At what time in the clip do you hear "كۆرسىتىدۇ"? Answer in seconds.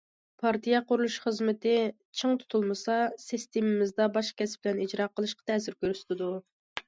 5.85-6.31